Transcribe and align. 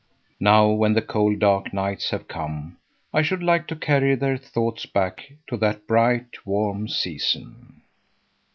Now 0.39 0.69
when 0.71 0.93
the 0.93 1.01
cold, 1.03 1.37
dark 1.37 1.75
nights 1.75 2.09
have 2.09 2.27
come, 2.27 2.77
I 3.13 3.21
should 3.21 3.43
like 3.43 3.67
to 3.67 3.75
carry 3.75 4.15
their 4.15 4.35
thoughts 4.35 4.87
back 4.87 5.31
to 5.47 5.57
that 5.57 5.85
bright, 5.85 6.43
warm 6.43 6.87
season. 6.87 7.81